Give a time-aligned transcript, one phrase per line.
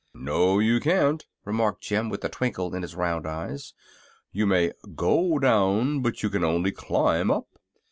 [0.15, 3.75] "No you can't," remarked Jim, with a twinkle in his round eyes.
[4.31, 7.45] "You may go down, but you can only climb up."